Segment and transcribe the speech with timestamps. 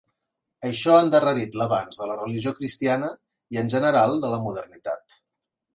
[0.69, 3.13] Això ha endarrerit l'avanç de la religió cristiana
[3.57, 5.21] i en general, de la modernitat.